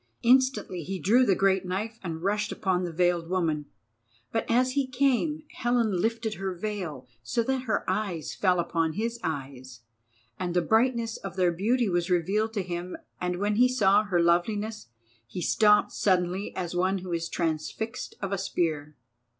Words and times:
Instantly 0.23 0.81
he 0.81 0.97
drew 0.97 1.27
the 1.27 1.35
great 1.35 1.63
knife 1.63 1.99
and 2.03 2.23
rushed 2.23 2.51
upon 2.51 2.81
the 2.81 2.91
veiled 2.91 3.29
woman. 3.29 3.67
But 4.31 4.49
as 4.49 4.71
he 4.71 4.87
came, 4.87 5.43
Helen 5.51 6.01
lifted 6.01 6.33
her 6.33 6.55
veil 6.55 7.07
so 7.21 7.43
that 7.43 7.65
her 7.65 7.87
eyes 7.87 8.33
fell 8.33 8.59
upon 8.59 8.93
his 8.93 9.19
eyes, 9.23 9.81
and 10.39 10.55
the 10.55 10.61
brightness 10.63 11.17
of 11.17 11.35
their 11.35 11.51
beauty 11.51 11.87
was 11.87 12.09
revealed 12.09 12.53
to 12.53 12.63
him; 12.63 12.97
and 13.19 13.37
when 13.37 13.57
he 13.57 13.67
saw 13.67 14.03
her 14.05 14.19
loveliness 14.19 14.87
he 15.27 15.39
stopped 15.39 15.91
suddenly 15.91 16.51
as 16.55 16.73
one 16.75 16.97
who 16.97 17.13
is 17.13 17.29
transfixed 17.29 18.15
of 18.23 18.31
a 18.31 18.39
spear. 18.39 18.95